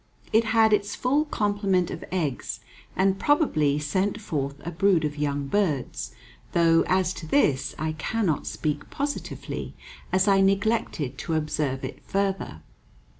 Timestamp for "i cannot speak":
7.77-8.89